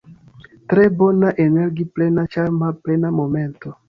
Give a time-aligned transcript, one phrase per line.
[0.71, 3.75] Tre bona energi-plena ĉarma plena momento